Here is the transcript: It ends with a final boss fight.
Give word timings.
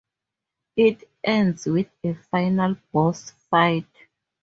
It 0.77 1.07
ends 1.23 1.67
with 1.67 1.87
a 2.03 2.15
final 2.15 2.75
boss 2.91 3.29
fight. 3.51 3.85